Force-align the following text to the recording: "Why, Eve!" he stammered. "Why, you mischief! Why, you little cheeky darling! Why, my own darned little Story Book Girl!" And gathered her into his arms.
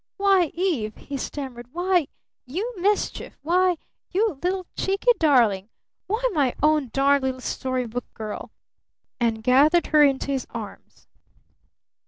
"Why, 0.17 0.45
Eve!" 0.55 0.97
he 0.97 1.15
stammered. 1.15 1.67
"Why, 1.73 2.07
you 2.47 2.73
mischief! 2.81 3.37
Why, 3.43 3.77
you 4.11 4.39
little 4.41 4.65
cheeky 4.75 5.11
darling! 5.19 5.69
Why, 6.07 6.23
my 6.33 6.55
own 6.63 6.89
darned 6.91 7.23
little 7.23 7.39
Story 7.39 7.85
Book 7.85 8.11
Girl!" 8.15 8.49
And 9.19 9.43
gathered 9.43 9.85
her 9.93 10.01
into 10.01 10.31
his 10.31 10.47
arms. 10.49 11.05